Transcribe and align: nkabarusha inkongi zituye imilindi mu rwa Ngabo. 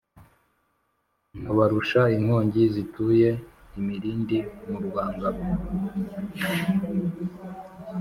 nkabarusha 1.39 2.01
inkongi 2.17 2.63
zituye 2.73 3.29
imilindi 3.79 4.37
mu 4.69 4.77
rwa 4.85 5.03
Ngabo. 5.15 5.43